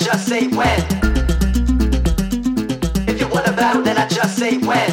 [0.00, 0.80] just say when.
[3.06, 4.90] If you want a battle, then I just say when.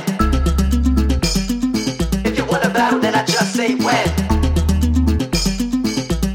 [2.25, 4.07] If you want a battle, then I just say when.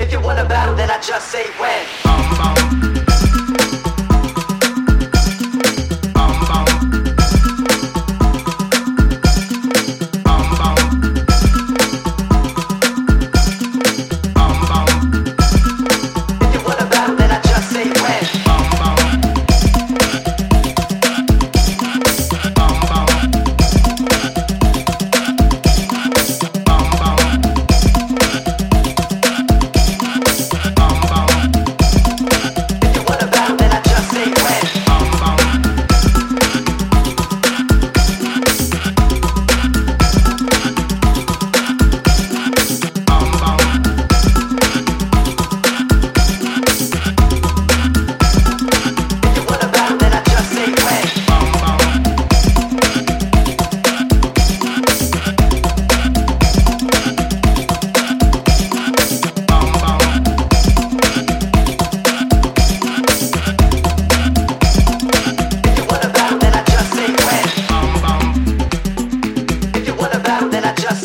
[0.01, 2.02] If you want a battle, then I just say when.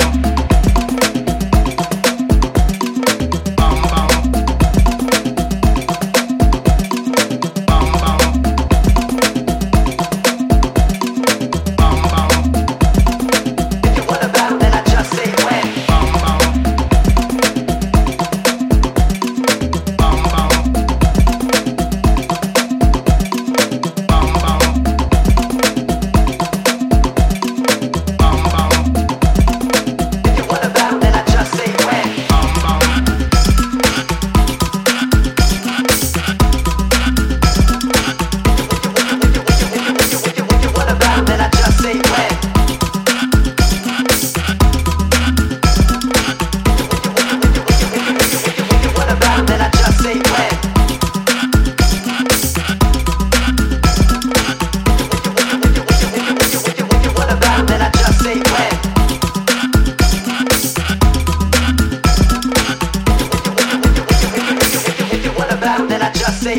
[66.53, 66.59] If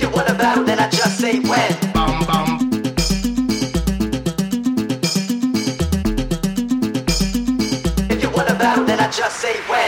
[0.00, 1.72] you want a battle, then I just say when.
[8.10, 9.81] If you wanna battle, then I just say when.